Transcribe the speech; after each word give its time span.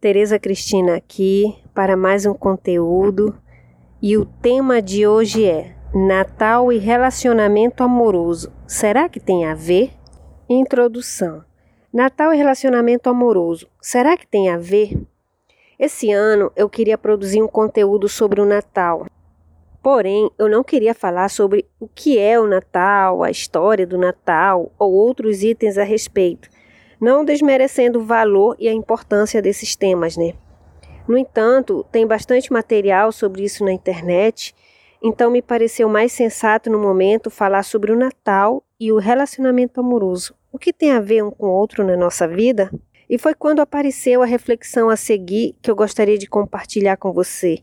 Tereza 0.00 0.38
Cristina 0.38 0.94
aqui 0.94 1.58
para 1.74 1.96
mais 1.96 2.24
um 2.24 2.32
conteúdo 2.32 3.36
e 4.00 4.16
o 4.16 4.24
tema 4.24 4.80
de 4.80 5.04
hoje 5.08 5.44
é 5.44 5.74
Natal 5.92 6.72
e 6.72 6.78
relacionamento 6.78 7.82
amoroso. 7.82 8.52
Será 8.64 9.08
que 9.08 9.18
tem 9.18 9.44
a 9.44 9.56
ver? 9.56 9.90
Introdução. 10.48 11.42
Natal 11.92 12.32
e 12.32 12.36
relacionamento 12.36 13.10
amoroso. 13.10 13.66
Será 13.82 14.16
que 14.16 14.24
tem 14.24 14.48
a 14.48 14.56
ver? 14.56 14.96
Esse 15.76 16.12
ano 16.12 16.52
eu 16.54 16.70
queria 16.70 16.96
produzir 16.96 17.42
um 17.42 17.48
conteúdo 17.48 18.08
sobre 18.08 18.40
o 18.40 18.46
Natal. 18.46 19.04
Porém, 19.82 20.30
eu 20.38 20.48
não 20.48 20.62
queria 20.62 20.94
falar 20.94 21.28
sobre 21.28 21.66
o 21.80 21.88
que 21.88 22.16
é 22.16 22.38
o 22.38 22.46
Natal, 22.46 23.24
a 23.24 23.32
história 23.32 23.84
do 23.84 23.98
Natal 23.98 24.70
ou 24.78 24.92
outros 24.92 25.42
itens 25.42 25.76
a 25.76 25.82
respeito 25.82 26.48
não 27.00 27.24
desmerecendo 27.24 28.00
o 28.00 28.04
valor 28.04 28.56
e 28.58 28.68
a 28.68 28.72
importância 28.72 29.40
desses 29.40 29.76
temas, 29.76 30.16
né? 30.16 30.34
No 31.06 31.16
entanto, 31.16 31.86
tem 31.90 32.06
bastante 32.06 32.52
material 32.52 33.10
sobre 33.12 33.42
isso 33.42 33.64
na 33.64 33.72
internet, 33.72 34.54
então 35.02 35.30
me 35.30 35.40
pareceu 35.40 35.88
mais 35.88 36.12
sensato 36.12 36.68
no 36.68 36.78
momento 36.78 37.30
falar 37.30 37.62
sobre 37.62 37.92
o 37.92 37.96
Natal 37.96 38.62
e 38.78 38.92
o 38.92 38.98
relacionamento 38.98 39.80
amoroso. 39.80 40.34
O 40.52 40.58
que 40.58 40.72
tem 40.72 40.92
a 40.92 41.00
ver 41.00 41.22
um 41.22 41.30
com 41.30 41.46
o 41.46 41.52
outro 41.52 41.84
na 41.84 41.96
nossa 41.96 42.26
vida? 42.26 42.70
E 43.08 43.16
foi 43.16 43.34
quando 43.34 43.60
apareceu 43.60 44.22
a 44.22 44.26
reflexão 44.26 44.90
a 44.90 44.96
seguir 44.96 45.56
que 45.62 45.70
eu 45.70 45.76
gostaria 45.76 46.18
de 46.18 46.26
compartilhar 46.26 46.96
com 46.96 47.12
você. 47.12 47.58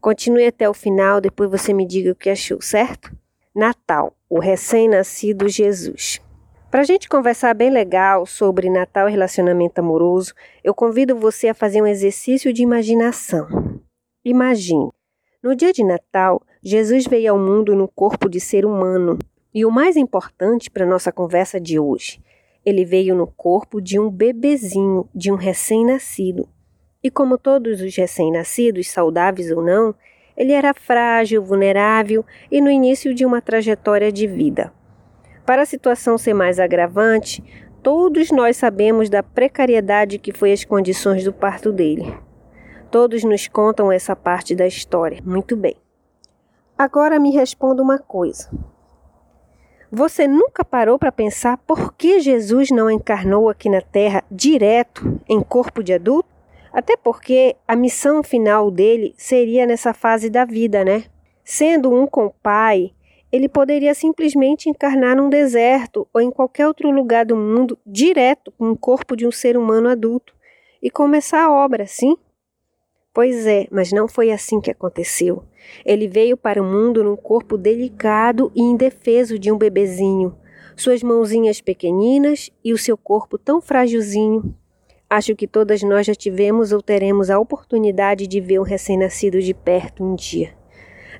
Continue 0.00 0.46
até 0.46 0.68
o 0.68 0.74
final, 0.74 1.20
depois 1.20 1.50
você 1.50 1.72
me 1.72 1.86
diga 1.86 2.12
o 2.12 2.14
que 2.14 2.30
achou, 2.30 2.62
certo? 2.62 3.14
Natal, 3.54 4.14
o 4.28 4.38
recém-nascido 4.38 5.48
Jesus. 5.48 6.20
Para 6.68 6.80
a 6.80 6.84
gente 6.84 7.08
conversar 7.08 7.54
bem 7.54 7.70
legal 7.70 8.26
sobre 8.26 8.68
Natal 8.68 9.08
e 9.08 9.12
relacionamento 9.12 9.78
amoroso, 9.78 10.34
eu 10.64 10.74
convido 10.74 11.14
você 11.14 11.48
a 11.48 11.54
fazer 11.54 11.80
um 11.80 11.86
exercício 11.86 12.52
de 12.52 12.62
imaginação. 12.62 13.80
Imagine, 14.24 14.90
no 15.40 15.54
dia 15.54 15.72
de 15.72 15.84
Natal, 15.84 16.42
Jesus 16.60 17.06
veio 17.06 17.32
ao 17.32 17.38
mundo 17.38 17.76
no 17.76 17.86
corpo 17.86 18.28
de 18.28 18.40
ser 18.40 18.66
humano. 18.66 19.16
E 19.54 19.64
o 19.64 19.70
mais 19.70 19.96
importante 19.96 20.68
para 20.68 20.84
nossa 20.84 21.12
conversa 21.12 21.60
de 21.60 21.78
hoje, 21.78 22.20
ele 22.64 22.84
veio 22.84 23.14
no 23.14 23.28
corpo 23.28 23.80
de 23.80 23.98
um 24.00 24.10
bebezinho, 24.10 25.08
de 25.14 25.30
um 25.30 25.36
recém-nascido. 25.36 26.48
E 27.00 27.12
como 27.12 27.38
todos 27.38 27.80
os 27.80 27.94
recém-nascidos, 27.94 28.88
saudáveis 28.88 29.52
ou 29.52 29.62
não, 29.62 29.94
ele 30.36 30.52
era 30.52 30.74
frágil, 30.74 31.44
vulnerável 31.44 32.24
e 32.50 32.60
no 32.60 32.68
início 32.68 33.14
de 33.14 33.24
uma 33.24 33.40
trajetória 33.40 34.10
de 34.10 34.26
vida. 34.26 34.72
Para 35.46 35.62
a 35.62 35.66
situação 35.66 36.18
ser 36.18 36.34
mais 36.34 36.58
agravante, 36.58 37.42
todos 37.80 38.32
nós 38.32 38.56
sabemos 38.56 39.08
da 39.08 39.22
precariedade 39.22 40.18
que 40.18 40.32
foi 40.32 40.52
as 40.52 40.64
condições 40.64 41.22
do 41.22 41.32
parto 41.32 41.70
dele. 41.70 42.18
Todos 42.90 43.22
nos 43.22 43.46
contam 43.46 43.92
essa 43.92 44.16
parte 44.16 44.56
da 44.56 44.66
história. 44.66 45.22
Muito 45.24 45.56
bem. 45.56 45.76
Agora 46.76 47.20
me 47.20 47.30
responda 47.30 47.80
uma 47.80 47.96
coisa. 47.96 48.50
Você 49.90 50.26
nunca 50.26 50.64
parou 50.64 50.98
para 50.98 51.12
pensar 51.12 51.58
por 51.58 51.94
que 51.94 52.18
Jesus 52.18 52.70
não 52.72 52.90
encarnou 52.90 53.48
aqui 53.48 53.70
na 53.70 53.80
Terra 53.80 54.24
direto 54.28 55.20
em 55.28 55.40
corpo 55.40 55.80
de 55.80 55.92
adulto? 55.92 56.28
Até 56.72 56.96
porque 56.96 57.54
a 57.68 57.76
missão 57.76 58.22
final 58.22 58.68
dele 58.68 59.14
seria 59.16 59.64
nessa 59.64 59.94
fase 59.94 60.28
da 60.28 60.44
vida, 60.44 60.84
né? 60.84 61.04
Sendo 61.44 61.94
um 61.94 62.04
com 62.04 62.26
o 62.26 62.34
Pai, 62.42 62.92
ele 63.36 63.48
poderia 63.48 63.94
simplesmente 63.94 64.70
encarnar 64.70 65.14
num 65.14 65.28
deserto 65.28 66.08
ou 66.12 66.22
em 66.22 66.30
qualquer 66.30 66.66
outro 66.66 66.90
lugar 66.90 67.26
do 67.26 67.36
mundo 67.36 67.78
direto 67.84 68.50
com 68.52 68.70
o 68.70 68.76
corpo 68.76 69.14
de 69.14 69.26
um 69.26 69.30
ser 69.30 69.58
humano 69.58 69.88
adulto 69.88 70.34
e 70.82 70.90
começar 70.90 71.42
a 71.44 71.52
obra, 71.52 71.86
sim? 71.86 72.16
Pois 73.12 73.46
é, 73.46 73.66
mas 73.70 73.92
não 73.92 74.08
foi 74.08 74.30
assim 74.30 74.58
que 74.58 74.70
aconteceu. 74.70 75.44
Ele 75.84 76.08
veio 76.08 76.36
para 76.36 76.62
o 76.62 76.64
mundo 76.64 77.04
num 77.04 77.16
corpo 77.16 77.58
delicado 77.58 78.50
e 78.54 78.62
indefeso 78.62 79.38
de 79.38 79.52
um 79.52 79.58
bebezinho, 79.58 80.34
suas 80.74 81.02
mãozinhas 81.02 81.60
pequeninas 81.60 82.50
e 82.64 82.72
o 82.72 82.78
seu 82.78 82.96
corpo 82.96 83.36
tão 83.36 83.60
frágilzinho. 83.60 84.54
Acho 85.10 85.36
que 85.36 85.46
todas 85.46 85.82
nós 85.82 86.06
já 86.06 86.14
tivemos 86.14 86.72
ou 86.72 86.80
teremos 86.80 87.28
a 87.28 87.38
oportunidade 87.38 88.26
de 88.26 88.40
ver 88.40 88.60
um 88.60 88.64
recém-nascido 88.64 89.42
de 89.42 89.52
perto 89.52 90.02
um 90.02 90.14
dia. 90.14 90.55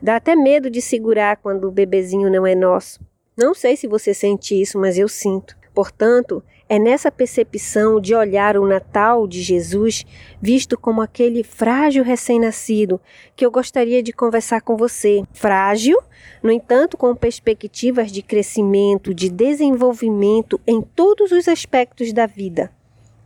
Dá 0.03 0.17
até 0.17 0.37
medo 0.37 0.71
de 0.71 0.81
segurar 0.81 1.37
quando 1.37 1.67
o 1.67 1.73
bebezinho 1.73 2.31
não 2.31 2.47
é 2.47 2.55
nosso. 2.55 3.01
Não 3.37 3.55
sei 3.55 3.77
se 3.77 3.87
você 3.87 4.15
sente 4.15 4.61
isso, 4.61 4.79
mas 4.79 4.97
eu 4.97 5.09
sinto. 5.09 5.57
Portanto, 5.75 6.43
é 6.69 6.79
nessa 6.79 7.13
percepção 7.13 8.01
de 8.01 8.15
olhar 8.15 8.57
o 8.57 8.67
Natal 8.67 9.27
de 9.27 9.43
Jesus 9.43 10.07
visto 10.41 10.79
como 10.79 11.03
aquele 11.03 11.45
frágil 11.45 12.03
recém-nascido 12.03 12.99
que 13.37 13.45
eu 13.45 13.51
gostaria 13.51 14.03
de 14.03 14.13
conversar 14.13 14.63
com 14.63 14.75
você. 14.75 15.23
Frágil, 15.35 15.99
no 16.43 16.51
entanto, 16.51 16.97
com 16.97 17.15
perspectivas 17.15 18.11
de 18.11 18.23
crescimento, 18.23 19.13
de 19.13 19.29
desenvolvimento 19.31 20.59
em 20.67 20.81
todos 20.81 21.31
os 21.31 21.47
aspectos 21.47 22.13
da 22.13 22.25
vida. 22.25 22.73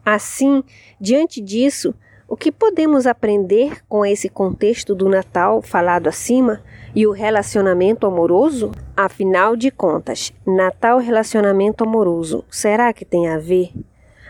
Assim, 0.04 0.64
diante 1.00 1.41
disso, 1.41 1.94
o 2.30 2.36
que 2.36 2.52
podemos 2.52 3.08
aprender 3.08 3.84
com 3.88 4.06
esse 4.06 4.28
contexto 4.28 4.94
do 4.94 5.08
Natal 5.08 5.60
falado 5.60 6.08
acima 6.08 6.62
e 6.94 7.04
o 7.04 7.10
relacionamento 7.10 8.06
amoroso? 8.06 8.70
Afinal 8.96 9.56
de 9.56 9.68
contas, 9.68 10.32
Natal 10.46 10.98
relacionamento 10.98 11.82
amoroso, 11.82 12.44
será 12.48 12.92
que 12.92 13.04
tem 13.04 13.26
a 13.26 13.36
ver? 13.36 13.72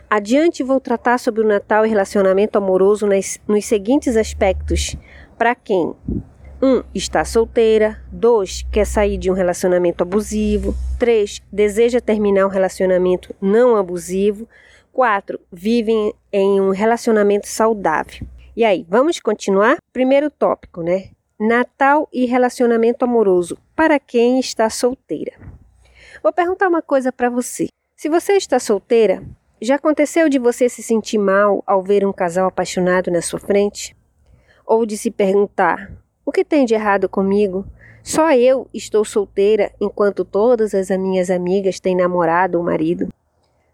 Adiante 0.09 0.63
vou 0.63 0.81
tratar 0.81 1.19
sobre 1.19 1.43
o 1.43 1.47
Natal 1.47 1.85
e 1.85 1.91
relacionamento 1.91 2.57
amoroso 2.57 3.07
nos 3.47 3.67
seguintes 3.67 4.17
aspectos. 4.17 4.97
Para 5.37 5.55
quem? 5.55 5.95
1. 6.63 6.67
Um, 6.67 6.83
está 6.95 7.23
solteira. 7.23 8.03
2. 8.11 8.67
Quer 8.73 8.87
sair 8.87 9.19
de 9.19 9.31
um 9.31 9.35
relacionamento 9.35 10.03
abusivo. 10.03 10.75
3. 10.99 11.43
Deseja 11.53 12.01
terminar 12.01 12.47
um 12.47 12.51
relacionamento 12.51 13.35
não 13.43 13.77
abusivo. 13.77 14.49
4. 14.93 15.41
Vivem 15.53 16.13
em 16.33 16.61
um 16.61 16.71
relacionamento 16.71 17.47
saudável. 17.47 18.27
E 18.57 18.65
aí, 18.65 18.85
vamos 18.89 19.21
continuar? 19.21 19.79
Primeiro 19.93 20.31
tópico, 20.31 20.83
né? 20.83 21.11
Natal 21.39 22.09
e 22.13 22.27
relacionamento 22.27 23.05
amoroso 23.05 23.57
para 23.75 23.99
quem 23.99 24.39
está 24.39 24.69
solteira. 24.69 25.33
Vou 26.23 26.33
perguntar 26.33 26.69
uma 26.69 26.83
coisa 26.83 27.11
para 27.11 27.31
você. 27.31 27.69
Se 27.97 28.09
você 28.09 28.35
está 28.35 28.59
solteira, 28.59 29.23
já 29.63 29.77
aconteceu 29.77 30.29
de 30.29 30.39
você 30.39 30.69
se 30.69 30.83
sentir 30.83 31.19
mal 31.19 31.63
ao 31.67 31.83
ver 31.83 32.07
um 32.07 32.13
casal 32.13 32.49
apaixonado 32.49 33.11
na 33.11 33.23
sua 33.23 33.39
frente? 33.39 33.97
Ou 34.67 34.85
de 34.85 34.97
se 34.97 35.11
perguntar: 35.11 35.91
o 36.25 36.33
que 36.33 36.45
tem 36.45 36.65
de 36.65 36.75
errado 36.75 37.09
comigo? 37.09 37.67
Só 38.03 38.33
eu 38.33 38.69
estou 38.73 39.05
solteira 39.05 39.71
enquanto 39.81 40.25
todas 40.25 40.75
as 40.75 40.89
minhas 40.91 41.31
amigas 41.31 41.79
têm 41.79 41.95
namorado 41.95 42.59
ou 42.59 42.65
marido? 42.65 43.09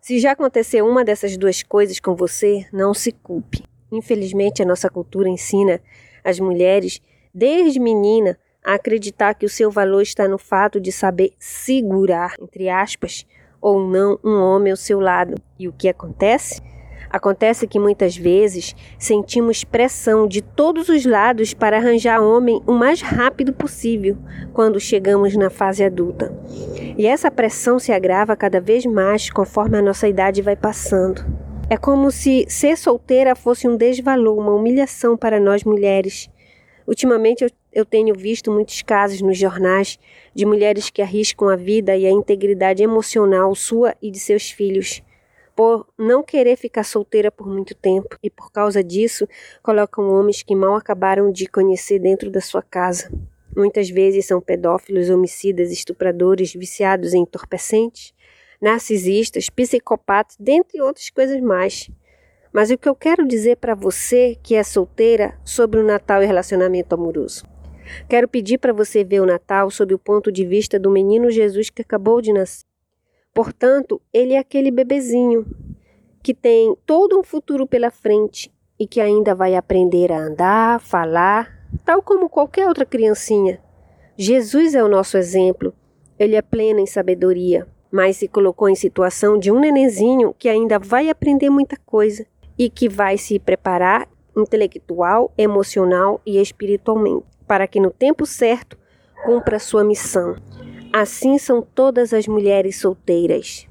Se 0.07 0.21
já 0.21 0.31
aconteceu 0.31 0.87
uma 0.87 1.05
dessas 1.05 1.37
duas 1.37 1.65
coisas 1.65 1.99
com 1.99 2.15
você, 2.15 2.65
não 2.73 2.95
se 2.95 3.11
culpe. 3.11 3.65
Infelizmente, 3.91 4.63
a 4.63 4.65
nossa 4.65 4.89
cultura 4.89 5.29
ensina 5.29 5.81
as 6.23 6.39
mulheres, 6.39 7.03
desde 7.35 7.81
menina, 7.81 8.39
a 8.65 8.75
acreditar 8.75 9.35
que 9.35 9.45
o 9.45 9.49
seu 9.49 9.69
valor 9.69 10.03
está 10.03 10.29
no 10.29 10.39
fato 10.39 10.81
de 10.81 10.93
saber 10.93 11.33
segurar, 11.41 12.35
entre 12.41 12.69
aspas, 12.69 13.27
ou 13.61 13.85
não, 13.85 14.17
um 14.23 14.41
homem 14.41 14.71
ao 14.71 14.77
seu 14.77 15.01
lado. 15.01 15.35
E 15.59 15.67
o 15.67 15.73
que 15.73 15.89
acontece? 15.89 16.63
Acontece 17.17 17.67
que 17.67 17.79
muitas 17.79 18.15
vezes 18.15 18.77
sentimos 18.99 19.65
pressão 19.65 20.29
de 20.29 20.43
todos 20.43 20.91
os 20.91 21.07
lados 21.07 21.55
para 21.55 21.79
arranjar 21.79 22.21
homem 22.21 22.61
o 22.67 22.73
mais 22.73 23.01
rápido 23.01 23.55
possível 23.55 24.19
quando 24.53 24.79
chegamos 24.79 25.35
na 25.35 25.49
fase 25.49 25.83
adulta. 25.83 26.31
E 26.99 27.07
essa 27.07 27.31
pressão 27.31 27.79
se 27.79 27.91
agrava 27.91 28.37
cada 28.37 28.61
vez 28.61 28.85
mais 28.85 29.31
conforme 29.31 29.79
a 29.79 29.83
nossa 29.83 30.07
idade 30.07 30.43
vai 30.43 30.57
passando. 30.57 31.25
É 31.71 31.79
como 31.79 32.11
se 32.11 32.45
ser 32.51 32.77
solteira 32.77 33.35
fosse 33.35 33.67
um 33.67 33.79
desvalor, 33.79 34.39
uma 34.39 34.53
humilhação 34.53 35.17
para 35.17 35.41
nós 35.41 35.65
mulheres. 35.65 36.29
Ultimamente 36.87 37.45
eu, 37.45 37.51
eu 37.73 37.87
tenho 37.87 38.15
visto 38.15 38.53
muitos 38.53 38.83
casos 38.83 39.23
nos 39.23 39.39
jornais 39.39 39.99
de 40.35 40.45
mulheres 40.45 40.91
que 40.91 41.01
arriscam 41.01 41.49
a 41.49 41.57
vida 41.57 41.97
e 41.97 42.05
a 42.05 42.11
integridade 42.11 42.83
emocional 42.83 43.55
sua 43.55 43.95
e 44.03 44.11
de 44.11 44.19
seus 44.19 44.51
filhos 44.51 45.03
por 45.57 45.89
não 45.99 46.23
querer 46.23 46.57
ficar 46.57 46.85
solteira 46.85 47.33
por 47.33 47.49
muito 47.49 47.75
tempo 47.75 48.19
e 48.23 48.29
por 48.29 48.53
causa 48.53 48.85
disso 48.85 49.27
colocam 49.63 50.11
homens 50.11 50.43
que 50.43 50.55
mal 50.55 50.77
acabaram 50.77 51.33
de 51.33 51.47
conhecer 51.47 51.99
dentro 51.99 52.31
da 52.31 52.43
sua 52.43 52.63
casa. 52.63 53.11
Muitas 53.57 53.89
vezes 53.89 54.27
são 54.27 54.39
pedófilos, 54.39 55.09
homicidas, 55.09 55.73
estupradores, 55.73 56.53
viciados 56.53 57.15
em 57.15 57.23
entorpecentes, 57.23 58.13
narcisistas, 58.61 59.49
psicopatas, 59.49 60.37
dentre 60.39 60.83
outras 60.83 61.09
coisas 61.09 61.41
mais. 61.41 61.91
Mas 62.53 62.71
o 62.71 62.77
que 62.77 62.89
eu 62.89 62.95
quero 62.95 63.27
dizer 63.27 63.57
para 63.57 63.75
você 63.75 64.37
que 64.43 64.55
é 64.55 64.63
solteira 64.63 65.39
sobre 65.43 65.81
o 65.81 65.85
Natal 65.85 66.23
e 66.23 66.27
relacionamento 66.27 66.95
amoroso? 66.95 67.47
Quero 68.09 68.29
pedir 68.29 68.59
para 68.59 68.75
você 68.75 69.03
ver 69.03 69.21
o 69.21 69.27
Natal 69.27 69.71
sob 69.71 69.95
o 69.95 69.99
ponto 69.99 70.31
de 70.31 70.45
vista 70.45 70.79
do 70.79 70.91
menino 70.91 71.31
Jesus 71.31 71.71
que 71.71 71.81
acabou 71.81 72.21
de 72.21 72.33
nascer. 72.33 72.66
Portanto, 73.37 74.01
ele 74.15 74.33
é 74.33 74.39
aquele 74.39 74.71
bebezinho 74.71 75.45
que 76.23 76.33
tem 76.33 76.75
todo 76.87 77.21
um 77.21 77.23
futuro 77.23 77.67
pela 77.67 77.91
frente 77.91 78.51
e 78.81 78.87
que 78.87 78.99
ainda 78.99 79.35
vai 79.35 79.55
aprender 79.55 80.11
a 80.11 80.19
andar, 80.19 80.81
falar, 80.81 81.69
tal 81.85 82.01
como 82.01 82.31
qualquer 82.31 82.67
outra 82.67 82.87
criancinha. 82.87 83.61
Jesus 84.17 84.75
é 84.75 84.83
o 84.83 84.89
nosso 84.89 85.19
exemplo. 85.19 85.75
Ele 86.19 86.35
é 86.35 86.41
pleno 86.41 86.81
em 86.81 86.87
sabedoria, 86.87 87.67
mas 87.93 88.17
se 88.17 88.27
colocou 88.27 88.71
em 88.71 88.75
situação 88.75 89.39
de 89.39 89.53
um 89.53 89.61
nenenzinho 89.61 90.35
que 90.39 90.49
ainda 90.49 90.79
vai 90.79 91.11
aprender 91.11 91.51
muita 91.51 91.77
coisa 91.85 92.25
e 92.59 92.71
que 92.71 92.89
vai 92.89 93.19
se 93.19 93.39
preparar 93.39 94.09
intelectual, 94.35 95.31
emocional 95.37 96.23
e 96.25 96.41
espiritualmente, 96.41 97.27
para 97.47 97.67
que 97.67 97.81
no 97.81 97.91
tempo 97.91 98.25
certo 98.25 98.79
cumpra 99.27 99.59
sua 99.59 99.85
missão. 99.85 100.37
Assim 100.99 101.37
são 101.37 101.61
todas 101.61 102.15
as 102.15 102.27
mulheres 102.27 102.77
solteiras. 102.77 103.69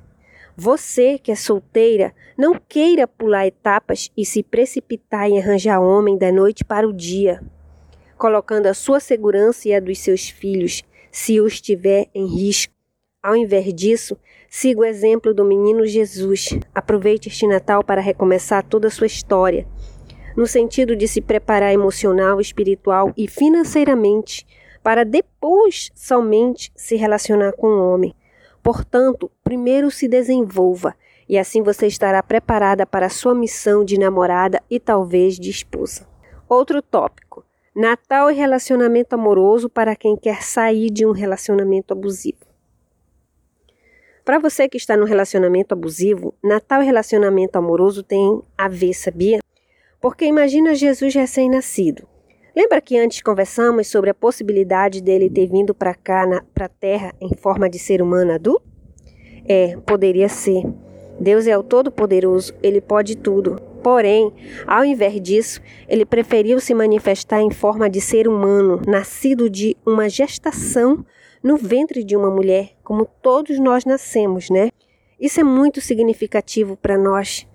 Você 0.55 1.17
que 1.17 1.31
é 1.31 1.35
solteira, 1.35 2.13
não 2.37 2.53
queira 2.53 3.07
pular 3.07 3.47
etapas 3.47 4.11
e 4.15 4.23
se 4.23 4.43
precipitar 4.43 5.27
em 5.27 5.39
arranjar 5.39 5.81
homem 5.81 6.19
da 6.19 6.31
noite 6.31 6.63
para 6.63 6.87
o 6.87 6.93
dia, 6.93 7.41
colocando 8.15 8.67
a 8.67 8.75
sua 8.75 8.99
segurança 8.99 9.67
e 9.67 9.73
a 9.73 9.79
dos 9.79 9.97
seus 9.97 10.29
filhos, 10.29 10.83
se 11.11 11.41
os 11.41 11.59
tiver 11.59 12.09
em 12.13 12.27
risco. 12.27 12.71
Ao 13.23 13.35
invés 13.35 13.73
disso, 13.73 14.15
siga 14.47 14.81
o 14.81 14.85
exemplo 14.85 15.33
do 15.33 15.43
menino 15.43 15.83
Jesus. 15.87 16.49
Aproveite 16.75 17.29
este 17.29 17.47
Natal 17.47 17.83
para 17.83 18.01
recomeçar 18.01 18.63
toda 18.63 18.87
a 18.87 18.91
sua 18.91 19.07
história, 19.07 19.65
no 20.37 20.45
sentido 20.45 20.95
de 20.95 21.07
se 21.07 21.21
preparar 21.21 21.73
emocional, 21.73 22.39
espiritual 22.39 23.11
e 23.17 23.27
financeiramente, 23.27 24.45
para 24.85 25.03
depois 25.03 25.89
somente 25.95 26.71
se 26.75 26.95
relacionar 26.95 27.53
com 27.53 27.65
o 27.65 27.91
homem. 27.91 28.13
Portanto, 28.61 29.31
primeiro 29.43 29.89
se 29.89 30.07
desenvolva 30.07 30.95
e 31.27 31.39
assim 31.39 31.63
você 31.63 31.87
estará 31.87 32.21
preparada 32.21 32.85
para 32.85 33.07
a 33.07 33.09
sua 33.09 33.33
missão 33.33 33.83
de 33.83 33.97
namorada 33.97 34.61
e 34.69 34.79
talvez 34.79 35.39
de 35.39 35.49
esposa. 35.49 36.07
Outro 36.47 36.83
tópico: 36.83 37.43
Natal 37.75 38.29
e 38.29 38.35
relacionamento 38.35 39.15
amoroso 39.15 39.67
para 39.71 39.95
quem 39.95 40.15
quer 40.15 40.43
sair 40.43 40.91
de 40.91 41.03
um 41.03 41.11
relacionamento 41.11 41.91
abusivo. 41.91 42.45
Para 44.23 44.37
você 44.37 44.69
que 44.69 44.77
está 44.77 44.95
no 44.95 45.05
relacionamento 45.05 45.73
abusivo, 45.73 46.35
Natal 46.43 46.83
e 46.83 46.85
relacionamento 46.85 47.57
amoroso 47.57 48.03
têm 48.03 48.39
a 48.55 48.67
ver, 48.67 48.93
sabia? 48.93 49.39
Porque 49.99 50.25
imagina 50.25 50.75
Jesus 50.75 51.15
recém-nascido. 51.15 52.07
Lembra 52.55 52.79
que 52.79 52.97
antes 52.97 53.21
conversamos 53.21 53.87
sobre 53.87 54.09
a 54.09 54.13
possibilidade 54.13 55.01
dele 55.01 55.29
ter 55.29 55.45
vindo 55.47 55.75
para 55.75 55.93
cá, 55.93 56.25
para 56.53 56.67
a 56.67 56.69
Terra, 56.69 57.13
em 57.19 57.35
forma 57.35 57.69
de 57.69 57.77
ser 57.77 58.01
humano 58.01 58.31
adulto? 58.31 58.65
É, 59.45 59.75
poderia 59.85 60.29
ser. 60.29 60.63
Deus 61.19 61.47
é 61.47 61.57
o 61.57 61.63
Todo-Poderoso, 61.63 62.53
ele 62.63 62.79
pode 62.79 63.17
tudo. 63.17 63.61
Porém, 63.83 64.31
ao 64.65 64.85
invés 64.85 65.21
disso, 65.21 65.61
ele 65.87 66.05
preferiu 66.05 66.59
se 66.61 66.73
manifestar 66.73 67.41
em 67.41 67.51
forma 67.51 67.89
de 67.89 67.99
ser 67.99 68.25
humano, 68.25 68.81
nascido 68.87 69.49
de 69.49 69.75
uma 69.85 70.07
gestação 70.07 71.05
no 71.43 71.57
ventre 71.57 72.05
de 72.05 72.15
uma 72.15 72.31
mulher, 72.31 72.71
como 72.85 73.05
todos 73.05 73.59
nós 73.59 73.83
nascemos, 73.83 74.49
né? 74.49 74.69
Isso 75.19 75.41
é 75.41 75.43
muito 75.43 75.81
significativo 75.81 76.77
para 76.77 76.97
nós, 76.97 77.45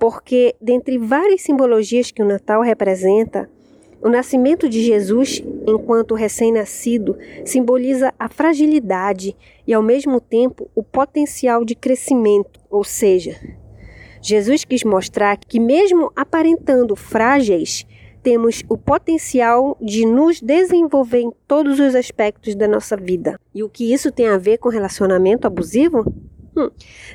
porque 0.00 0.54
dentre 0.60 0.98
várias 0.98 1.42
simbologias 1.42 2.10
que 2.10 2.22
o 2.22 2.26
Natal 2.26 2.60
representa, 2.60 3.48
o 4.02 4.08
nascimento 4.08 4.68
de 4.68 4.82
Jesus, 4.82 5.42
enquanto 5.66 6.14
recém-nascido, 6.14 7.16
simboliza 7.44 8.12
a 8.18 8.28
fragilidade 8.28 9.36
e, 9.66 9.72
ao 9.72 9.82
mesmo 9.82 10.20
tempo, 10.20 10.68
o 10.74 10.82
potencial 10.82 11.64
de 11.64 11.74
crescimento, 11.74 12.60
ou 12.68 12.82
seja, 12.82 13.36
Jesus 14.20 14.64
quis 14.64 14.84
mostrar 14.84 15.36
que, 15.36 15.60
mesmo 15.60 16.12
aparentando 16.16 16.96
frágeis, 16.96 17.86
temos 18.22 18.62
o 18.68 18.78
potencial 18.78 19.76
de 19.80 20.06
nos 20.06 20.40
desenvolver 20.40 21.20
em 21.20 21.32
todos 21.46 21.80
os 21.80 21.94
aspectos 21.94 22.54
da 22.54 22.68
nossa 22.68 22.96
vida. 22.96 23.38
E 23.52 23.64
o 23.64 23.68
que 23.68 23.92
isso 23.92 24.12
tem 24.12 24.28
a 24.28 24.38
ver 24.38 24.58
com 24.58 24.68
relacionamento 24.68 25.46
abusivo? 25.46 26.04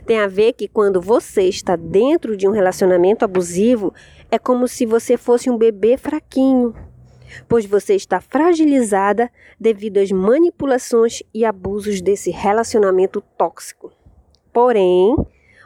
Tem 0.06 0.20
a 0.20 0.28
ver 0.28 0.54
que 0.54 0.68
quando 0.68 1.00
você 1.00 1.44
está 1.44 1.76
dentro 1.76 2.36
de 2.36 2.48
um 2.48 2.52
relacionamento 2.52 3.24
abusivo, 3.24 3.94
é 4.32 4.40
como 4.40 4.68
se 4.68 4.86
você 4.86 5.16
fosse 5.16 5.50
um 5.50 5.58
bebê 5.58 5.98
fraquinho, 5.98 6.74
pois 7.48 7.66
você 7.66 7.96
está 7.96 8.20
fragilizada 8.20 9.30
devido 9.60 9.98
às 9.98 10.12
manipulações 10.12 11.22
e 11.34 11.46
abusos 11.46 12.02
desse 12.02 12.32
relacionamento 12.32 13.22
tóxico. 13.38 13.92
Porém, 14.52 15.16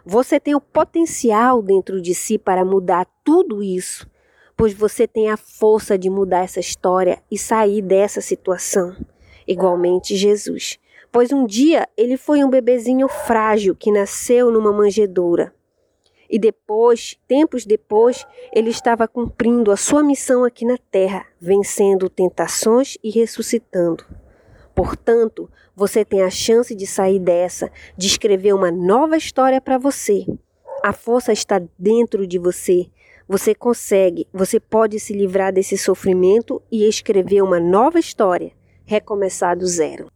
você 0.05 0.39
tem 0.39 0.55
o 0.55 0.61
potencial 0.61 1.61
dentro 1.61 2.01
de 2.01 2.15
si 2.15 2.37
para 2.37 2.65
mudar 2.65 3.07
tudo 3.23 3.61
isso, 3.63 4.09
pois 4.57 4.73
você 4.73 5.07
tem 5.07 5.29
a 5.29 5.37
força 5.37 5.97
de 5.97 6.09
mudar 6.09 6.43
essa 6.43 6.59
história 6.59 7.21
e 7.31 7.37
sair 7.37 7.81
dessa 7.81 8.21
situação. 8.21 8.95
Igualmente 9.47 10.15
Jesus, 10.15 10.79
pois 11.11 11.31
um 11.31 11.45
dia 11.45 11.87
ele 11.97 12.15
foi 12.17 12.43
um 12.43 12.49
bebezinho 12.49 13.07
frágil 13.07 13.75
que 13.75 13.91
nasceu 13.91 14.51
numa 14.51 14.71
manjedoura. 14.71 15.53
E 16.29 16.39
depois, 16.39 17.19
tempos 17.27 17.65
depois, 17.65 18.25
ele 18.53 18.69
estava 18.69 19.05
cumprindo 19.05 19.69
a 19.69 19.75
sua 19.75 20.01
missão 20.01 20.45
aqui 20.45 20.63
na 20.63 20.77
terra, 20.77 21.25
vencendo 21.41 22.09
tentações 22.09 22.97
e 23.03 23.09
ressuscitando. 23.09 24.05
Portanto, 24.73 25.49
você 25.75 26.05
tem 26.05 26.21
a 26.21 26.29
chance 26.29 26.73
de 26.73 26.87
sair 26.87 27.19
dessa, 27.19 27.69
de 27.97 28.07
escrever 28.07 28.53
uma 28.53 28.71
nova 28.71 29.17
história 29.17 29.59
para 29.59 29.77
você. 29.77 30.25
A 30.81 30.93
força 30.93 31.33
está 31.33 31.61
dentro 31.77 32.25
de 32.25 32.39
você. 32.39 32.89
Você 33.27 33.53
consegue, 33.53 34.25
você 34.31 34.57
pode 34.57 35.01
se 35.01 35.11
livrar 35.11 35.51
desse 35.51 35.77
sofrimento 35.77 36.61
e 36.71 36.87
escrever 36.87 37.41
uma 37.41 37.59
nova 37.59 37.99
história, 37.99 38.53
recomeçar 38.85 39.57
do 39.57 39.67
zero. 39.67 40.09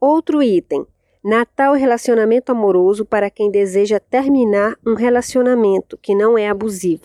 Outro 0.00 0.42
item: 0.42 0.86
Natal 1.22 1.76
e 1.76 1.78
relacionamento 1.78 2.50
amoroso 2.50 3.04
para 3.04 3.28
quem 3.28 3.50
deseja 3.50 4.00
terminar 4.00 4.74
um 4.86 4.94
relacionamento 4.94 5.98
que 5.98 6.14
não 6.14 6.38
é 6.38 6.48
abusivo. 6.48 7.04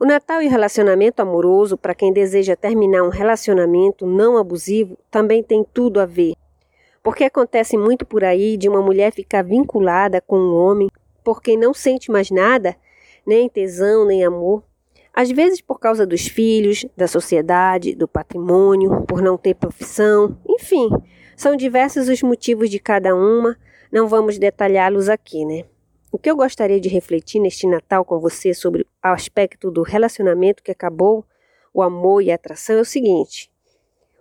O 0.00 0.04
Natal 0.04 0.42
e 0.42 0.48
relacionamento 0.48 1.22
amoroso 1.22 1.78
para 1.78 1.94
quem 1.94 2.12
deseja 2.12 2.56
terminar 2.56 3.04
um 3.04 3.08
relacionamento 3.08 4.04
não 4.04 4.36
abusivo 4.36 4.98
também 5.08 5.44
tem 5.44 5.64
tudo 5.72 6.00
a 6.00 6.06
ver. 6.06 6.34
Porque 7.04 7.22
acontece 7.22 7.76
muito 7.76 8.04
por 8.04 8.24
aí 8.24 8.56
de 8.56 8.68
uma 8.68 8.82
mulher 8.82 9.12
ficar 9.12 9.42
vinculada 9.42 10.20
com 10.20 10.36
um 10.36 10.56
homem 10.56 10.90
por 11.22 11.40
quem 11.40 11.56
não 11.56 11.72
sente 11.72 12.10
mais 12.10 12.32
nada, 12.32 12.74
nem 13.24 13.48
tesão, 13.48 14.04
nem 14.04 14.24
amor. 14.24 14.64
Às 15.12 15.30
vezes 15.30 15.60
por 15.60 15.78
causa 15.78 16.04
dos 16.04 16.26
filhos, 16.26 16.84
da 16.96 17.06
sociedade, 17.06 17.94
do 17.94 18.08
patrimônio, 18.08 19.04
por 19.06 19.22
não 19.22 19.38
ter 19.38 19.54
profissão, 19.54 20.36
enfim, 20.48 20.88
são 21.36 21.56
diversos 21.56 22.08
os 22.08 22.22
motivos 22.22 22.70
de 22.70 22.78
cada 22.78 23.14
uma, 23.14 23.56
não 23.90 24.08
vamos 24.08 24.38
detalhá-los 24.38 25.08
aqui, 25.08 25.44
né? 25.44 25.64
O 26.10 26.18
que 26.18 26.30
eu 26.30 26.36
gostaria 26.36 26.80
de 26.80 26.88
refletir 26.88 27.40
neste 27.40 27.66
Natal 27.66 28.04
com 28.04 28.20
você 28.20 28.54
sobre 28.54 28.82
o 28.82 28.86
aspecto 29.02 29.70
do 29.70 29.82
relacionamento 29.82 30.62
que 30.62 30.70
acabou, 30.70 31.24
o 31.72 31.82
amor 31.82 32.22
e 32.22 32.30
a 32.30 32.36
atração 32.36 32.76
é 32.76 32.80
o 32.80 32.84
seguinte: 32.84 33.50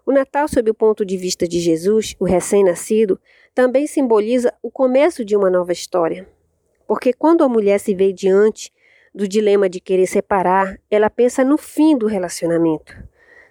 o 0.06 0.12
Natal, 0.12 0.48
sob 0.48 0.70
o 0.70 0.74
ponto 0.74 1.06
de 1.06 1.16
vista 1.16 1.48
de 1.48 1.60
Jesus, 1.60 2.16
o 2.20 2.26
recém-nascido, 2.26 3.20
também 3.56 3.88
simboliza 3.88 4.54
o 4.62 4.70
começo 4.70 5.24
de 5.24 5.36
uma 5.36 5.50
nova 5.50 5.72
história. 5.72 6.28
Porque 6.88 7.14
quando 7.14 7.44
a 7.44 7.50
mulher 7.50 7.80
se 7.80 7.96
vê 7.96 8.12
diante 8.12 8.72
do 9.16 9.28
dilema 9.28 9.70
de 9.70 9.80
querer 9.80 10.08
separar, 10.08 10.78
ela 10.90 11.10
pensa 11.10 11.44
no 11.44 11.58
fim 11.58 11.98
do 11.98 12.08
relacionamento. 12.08 12.94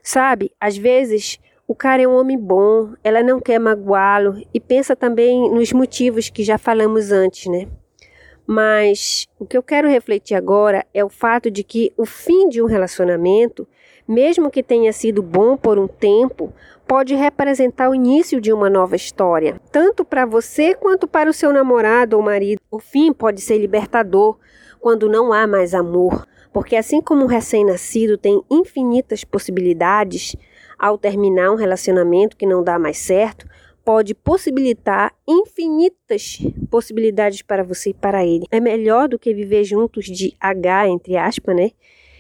Sabe, 0.03 0.53
às 0.61 0.77
vezes 0.77 1.39
o 1.73 1.75
cara 1.75 2.03
é 2.03 2.07
um 2.07 2.15
homem 2.15 2.37
bom, 2.37 2.93
ela 3.03 3.23
não 3.23 3.41
quer 3.41 3.59
magoá-lo 3.59 4.37
e 4.53 4.61
pensa 4.61 4.95
também 4.95 5.51
nos 5.51 5.73
motivos 5.73 6.29
que 6.29 6.45
já 6.45 6.59
falamos 6.59 7.11
antes, 7.11 7.51
né? 7.51 7.67
Mas 8.47 9.27
o 9.39 9.47
que 9.47 9.57
eu 9.57 9.63
quero 9.63 9.89
refletir 9.89 10.35
agora 10.35 10.85
é 10.93 11.03
o 11.03 11.09
fato 11.09 11.51
de 11.51 11.65
que 11.65 11.91
o 11.97 12.05
fim 12.05 12.51
de 12.51 12.61
um 12.61 12.67
relacionamento, 12.67 13.67
mesmo 14.07 14.51
que 14.51 14.63
tenha 14.63 14.93
sido 14.93 15.23
bom 15.23 15.57
por 15.57 15.79
um 15.79 15.89
tempo, 15.89 16.53
pode 16.87 17.15
representar 17.15 17.89
o 17.89 17.95
início 17.95 18.39
de 18.39 18.53
uma 18.53 18.69
nova 18.69 18.95
história, 18.95 19.59
tanto 19.71 20.05
para 20.05 20.27
você 20.27 20.75
quanto 20.75 21.09
para 21.09 21.31
o 21.31 21.33
seu 21.33 21.55
namorado 21.55 22.19
ou 22.19 22.23
marido. 22.23 22.61
O 22.71 22.81
fim 22.81 23.15
pode 23.15 23.41
ser 23.41 23.57
libertador 23.57 24.37
quando 24.79 25.09
não 25.09 25.33
há 25.33 25.47
mais 25.47 25.73
amor, 25.73 26.27
porque 26.53 26.77
assim 26.77 27.01
como 27.01 27.25
um 27.25 27.29
recém-nascido 27.29 28.19
tem 28.19 28.43
infinitas 28.51 29.25
possibilidades, 29.25 30.37
ao 30.83 30.99
terminar 30.99 31.53
um 31.53 31.55
relacionamento 31.55 32.37
que 32.37 32.45
não 32.45 32.61
dá 32.61 32.77
mais 32.77 32.99
certo, 32.99 33.47
pode 33.85 34.17
possibilitar 34.17 35.15
infinitas 35.29 36.39
possibilidades 36.69 37.41
para 37.41 37.63
você 37.63 37.91
e 37.91 37.95
para 37.95 38.27
ele. 38.27 38.47
É 38.51 38.59
melhor 38.59 39.09
do 39.09 39.17
que 39.17 39.33
viver 39.33 39.63
juntos 39.63 40.07
de 40.07 40.37
H, 40.41 40.89
entre 40.89 41.17
aspas, 41.17 41.55
né? 41.55 41.71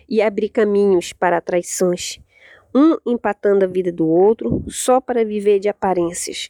E 0.08 0.22
abrir 0.22 0.48
caminhos 0.48 1.12
para 1.12 1.40
traições, 1.40 2.20
um 2.72 2.96
empatando 3.04 3.64
a 3.64 3.68
vida 3.68 3.90
do 3.90 4.06
outro 4.06 4.62
só 4.68 5.00
para 5.00 5.24
viver 5.24 5.58
de 5.58 5.68
aparências. 5.68 6.48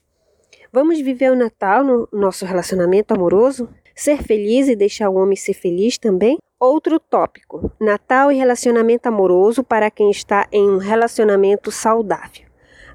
Vamos 0.70 1.00
viver 1.00 1.32
o 1.32 1.36
Natal 1.36 1.82
no 1.82 2.06
nosso 2.12 2.44
relacionamento 2.44 3.14
amoroso? 3.14 3.70
Ser 3.94 4.22
feliz 4.22 4.68
e 4.68 4.76
deixar 4.76 5.08
o 5.10 5.16
homem 5.16 5.36
ser 5.36 5.54
feliz 5.54 5.98
também? 5.98 6.38
Outro 6.58 7.00
tópico: 7.00 7.72
Natal 7.80 8.30
e 8.30 8.36
relacionamento 8.36 9.08
amoroso 9.08 9.64
para 9.64 9.90
quem 9.90 10.10
está 10.10 10.46
em 10.52 10.68
um 10.68 10.78
relacionamento 10.78 11.70
saudável. 11.70 12.46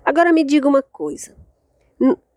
Agora 0.06 0.32
me 0.32 0.44
diga 0.44 0.68
uma 0.68 0.82
coisa. 0.82 1.36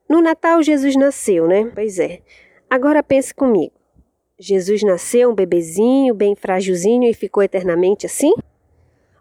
No 0.08 0.20
Natal 0.20 0.60
Jesus 0.60 0.96
nasceu, 0.96 1.46
né? 1.46 1.70
Pois 1.72 2.00
é. 2.00 2.20
Agora 2.68 3.00
pense 3.00 3.32
comigo. 3.32 3.74
Jesus 4.36 4.82
nasceu 4.82 5.30
um 5.30 5.34
bebezinho, 5.34 6.14
bem 6.14 6.34
frágilzinho 6.34 7.08
e 7.08 7.14
ficou 7.14 7.42
eternamente 7.42 8.06
assim? 8.06 8.32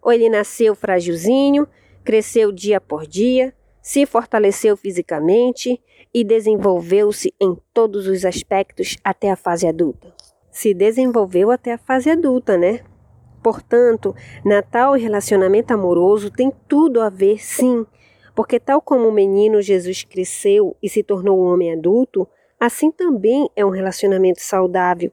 Ou 0.01 0.12
ele 0.12 0.29
nasceu 0.29 0.74
frágilzinho, 0.74 1.67
cresceu 2.03 2.51
dia 2.51 2.79
por 2.79 3.05
dia, 3.05 3.53
se 3.89 4.05
fortaleceu 4.05 4.77
fisicamente 4.77 5.81
e 6.13 6.24
desenvolveu-se 6.24 7.34
em 7.41 7.58
todos 7.74 8.05
os 8.05 8.24
aspectos 8.24 8.98
até 9.03 9.31
a 9.31 9.36
fase 9.36 9.67
adulta? 9.67 10.13
Se 10.51 10.75
desenvolveu 10.75 11.50
até 11.50 11.74
a 11.74 11.77
fase 11.79 12.08
adulta, 12.08 12.55
né? 12.55 12.81
Portanto, 13.41 14.15
Natal 14.46 14.96
e 14.96 15.01
relacionamento 15.01 15.74
amoroso 15.74 16.29
tem 16.29 16.53
tudo 16.67 17.01
a 17.01 17.10
ver, 17.10 17.43
sim, 17.43 17.84
porque 18.36 18.60
tal 18.60 18.79
como 18.79 19.08
o 19.08 19.12
menino 19.12 19.60
Jesus 19.60 20.03
cresceu 20.03 20.77
e 20.84 20.88
se 20.88 21.01
tornou 21.01 21.39
um 21.39 21.51
homem 21.51 21.74
adulto, 21.74 22.27
assim 22.60 22.91
também 22.91 23.50
é 23.55 23.65
um 23.65 23.72
relacionamento 23.72 24.39
saudável, 24.39 25.12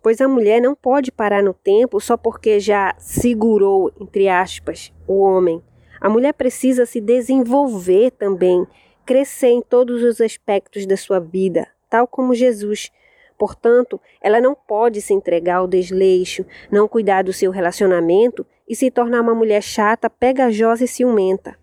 pois 0.00 0.20
a 0.20 0.28
mulher 0.28 0.62
não 0.62 0.76
pode 0.76 1.10
parar 1.10 1.42
no 1.42 1.52
tempo 1.52 1.98
só 1.98 2.16
porque 2.16 2.60
já 2.60 2.94
segurou, 2.98 3.90
entre 4.00 4.28
aspas, 4.28 4.92
o 5.08 5.22
homem. 5.22 5.60
A 6.02 6.08
mulher 6.08 6.34
precisa 6.34 6.84
se 6.84 7.00
desenvolver 7.00 8.10
também, 8.10 8.66
crescer 9.06 9.50
em 9.50 9.62
todos 9.62 10.02
os 10.02 10.20
aspectos 10.20 10.84
da 10.84 10.96
sua 10.96 11.20
vida, 11.20 11.68
tal 11.88 12.08
como 12.08 12.34
Jesus. 12.34 12.90
Portanto, 13.38 14.00
ela 14.20 14.40
não 14.40 14.52
pode 14.52 15.00
se 15.00 15.14
entregar 15.14 15.58
ao 15.58 15.68
desleixo, 15.68 16.44
não 16.72 16.88
cuidar 16.88 17.22
do 17.22 17.32
seu 17.32 17.52
relacionamento 17.52 18.44
e 18.68 18.74
se 18.74 18.90
tornar 18.90 19.20
uma 19.20 19.32
mulher 19.32 19.62
chata, 19.62 20.10
pegajosa 20.10 20.82
e 20.82 20.88
ciumenta. 20.88 21.56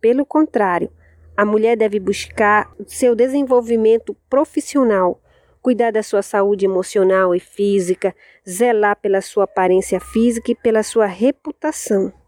Pelo 0.00 0.24
contrário, 0.24 0.90
a 1.36 1.44
mulher 1.44 1.76
deve 1.76 2.00
buscar 2.00 2.74
seu 2.86 3.14
desenvolvimento 3.14 4.16
profissional, 4.30 5.20
cuidar 5.60 5.92
da 5.92 6.02
sua 6.02 6.22
saúde 6.22 6.64
emocional 6.64 7.34
e 7.34 7.40
física, 7.40 8.16
zelar 8.48 8.96
pela 8.96 9.20
sua 9.20 9.44
aparência 9.44 10.00
física 10.00 10.52
e 10.52 10.54
pela 10.54 10.82
sua 10.82 11.04
reputação. 11.04 12.23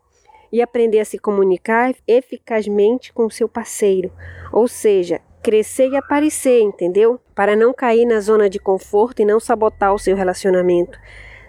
E 0.56 0.62
aprender 0.62 1.00
a 1.00 1.04
se 1.04 1.18
comunicar 1.18 1.94
eficazmente 2.08 3.12
com 3.12 3.28
seu 3.28 3.46
parceiro, 3.46 4.10
ou 4.50 4.66
seja, 4.66 5.20
crescer 5.42 5.90
e 5.90 5.96
aparecer, 5.96 6.62
entendeu? 6.62 7.20
Para 7.34 7.54
não 7.54 7.74
cair 7.74 8.06
na 8.06 8.20
zona 8.20 8.48
de 8.48 8.58
conforto 8.58 9.20
e 9.20 9.26
não 9.26 9.38
sabotar 9.38 9.92
o 9.92 9.98
seu 9.98 10.16
relacionamento. 10.16 10.98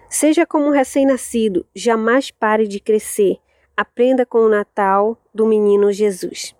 Seja 0.09 0.45
como 0.45 0.65
um 0.65 0.71
recém-nascido, 0.71 1.65
jamais 1.73 2.31
pare 2.31 2.67
de 2.67 2.81
crescer. 2.81 3.37
Aprenda 3.77 4.25
com 4.25 4.39
o 4.39 4.49
Natal 4.49 5.17
do 5.33 5.45
menino 5.45 5.89
Jesus. 5.93 6.53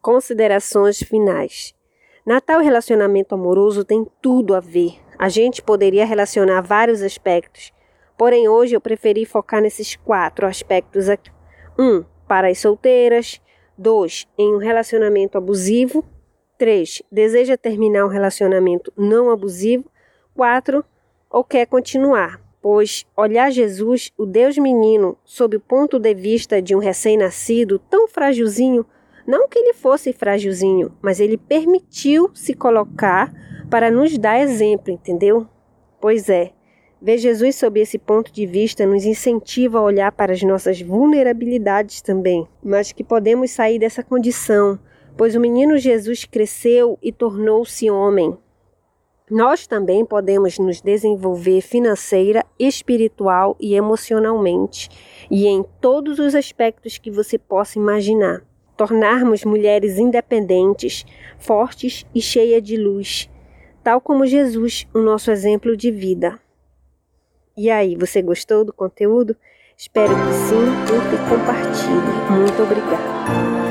Considerações 0.00 1.02
finais. 1.02 1.74
Natal 2.24 2.60
e 2.60 2.64
relacionamento 2.64 3.34
amoroso 3.34 3.84
tem 3.84 4.06
tudo 4.22 4.54
a 4.54 4.60
ver. 4.60 5.00
A 5.18 5.28
gente 5.28 5.60
poderia 5.60 6.06
relacionar 6.06 6.60
vários 6.60 7.02
aspectos, 7.02 7.72
porém 8.16 8.48
hoje 8.48 8.76
eu 8.76 8.80
preferi 8.80 9.24
focar 9.24 9.60
nesses 9.60 9.96
quatro 9.96 10.46
aspectos 10.46 11.08
aqui. 11.08 11.36
1. 11.78 11.82
Um, 11.82 12.04
para 12.26 12.48
as 12.48 12.58
solteiras. 12.58 13.40
2. 13.76 14.26
Em 14.36 14.54
um 14.54 14.58
relacionamento 14.58 15.38
abusivo. 15.38 16.04
3. 16.58 17.02
Deseja 17.10 17.56
terminar 17.56 18.04
um 18.04 18.08
relacionamento 18.08 18.92
não 18.96 19.30
abusivo. 19.30 19.90
4. 20.34 20.84
Ou 21.30 21.44
quer 21.44 21.66
continuar 21.66 22.40
pois 22.60 23.06
olhar 23.16 23.50
Jesus, 23.50 24.12
o 24.16 24.26
Deus 24.26 24.58
menino, 24.58 25.16
sob 25.24 25.56
o 25.56 25.60
ponto 25.60 25.98
de 25.98 26.14
vista 26.14 26.60
de 26.60 26.74
um 26.74 26.78
recém-nascido 26.78 27.78
tão 27.78 28.08
frágilzinho, 28.08 28.84
não 29.26 29.48
que 29.48 29.58
ele 29.58 29.74
fosse 29.74 30.12
frágilzinho, 30.12 30.92
mas 31.02 31.20
ele 31.20 31.36
permitiu 31.36 32.30
se 32.34 32.54
colocar 32.54 33.32
para 33.70 33.90
nos 33.90 34.16
dar 34.16 34.40
exemplo, 34.40 34.92
entendeu? 34.92 35.46
Pois 36.00 36.28
é, 36.28 36.52
ver 37.00 37.18
Jesus 37.18 37.56
sob 37.56 37.80
esse 37.80 37.98
ponto 37.98 38.32
de 38.32 38.46
vista 38.46 38.86
nos 38.86 39.04
incentiva 39.04 39.78
a 39.78 39.82
olhar 39.82 40.12
para 40.12 40.32
as 40.32 40.42
nossas 40.42 40.80
vulnerabilidades 40.80 42.02
também, 42.02 42.46
mas 42.62 42.92
que 42.92 43.04
podemos 43.04 43.50
sair 43.50 43.78
dessa 43.78 44.02
condição, 44.02 44.78
pois 45.16 45.34
o 45.34 45.40
menino 45.40 45.78
Jesus 45.78 46.24
cresceu 46.24 46.98
e 47.02 47.12
tornou-se 47.12 47.90
homem, 47.90 48.36
nós 49.30 49.66
também 49.66 50.06
podemos 50.06 50.58
nos 50.58 50.80
desenvolver 50.80 51.60
financeira, 51.60 52.46
espiritual 52.58 53.56
e 53.60 53.74
emocionalmente, 53.74 54.88
e 55.30 55.46
em 55.46 55.62
todos 55.82 56.18
os 56.18 56.34
aspectos 56.34 56.96
que 56.96 57.10
você 57.10 57.36
possa 57.36 57.78
imaginar. 57.78 58.42
Tornarmos 58.74 59.44
mulheres 59.44 59.98
independentes, 59.98 61.04
fortes 61.38 62.06
e 62.14 62.22
cheias 62.22 62.62
de 62.62 62.78
luz, 62.78 63.28
tal 63.84 64.00
como 64.00 64.26
Jesus, 64.26 64.86
o 64.94 65.00
nosso 65.00 65.30
exemplo 65.30 65.76
de 65.76 65.90
vida. 65.90 66.40
E 67.58 67.72
aí, 67.72 67.96
você 67.96 68.22
gostou 68.22 68.64
do 68.64 68.72
conteúdo? 68.72 69.34
Espero 69.76 70.14
que 70.14 70.32
sim, 70.32 70.64
curta 70.86 71.12
e 71.12 71.28
compartilhe. 71.28 72.30
Muito 72.30 72.62
obrigada. 72.62 73.67